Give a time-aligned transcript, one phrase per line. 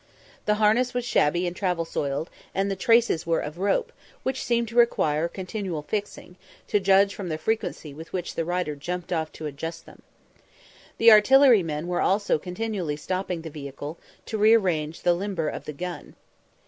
[0.47, 3.93] The harness was shabby and travel soiled, and the traces were of rope,
[4.23, 6.37] which seemed to require continual "fixing,"
[6.69, 10.01] to judge from the frequency with which the rider jumped off to adjust them.
[10.97, 16.15] The artillerymen were also continually stopping the vehicle, to rearrange the limber of the gun.